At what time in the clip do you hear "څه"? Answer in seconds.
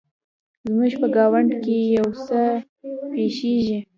2.25-2.39